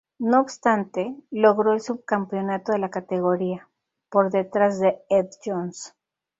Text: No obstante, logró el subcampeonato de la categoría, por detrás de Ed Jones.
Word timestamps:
No 0.17 0.41
obstante, 0.41 1.15
logró 1.29 1.73
el 1.73 1.79
subcampeonato 1.81 2.71
de 2.71 2.79
la 2.79 2.89
categoría, 2.89 3.69
por 4.09 4.31
detrás 4.31 4.79
de 4.79 4.97
Ed 5.09 5.27
Jones. 5.45 5.95